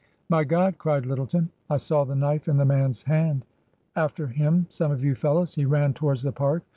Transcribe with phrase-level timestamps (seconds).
[0.29, 3.45] "My God!" cried Lyttleton." I saw the knife in the man's hand.
[3.95, 5.53] After him some of you fellows!
[5.53, 6.63] He ran towards the Park.